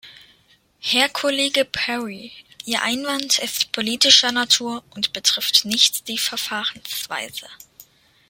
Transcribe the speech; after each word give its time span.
Herr 0.79 1.09
Kollege 1.09 1.63
Perry, 1.63 2.31
Ihr 2.65 2.81
Einwand 2.81 3.37
ist 3.37 3.71
politischer 3.71 4.31
Natur 4.31 4.83
und 4.95 5.13
betrifft 5.13 5.63
nicht 5.63 6.07
die 6.07 6.17
Verfahrensweise. 6.17 7.47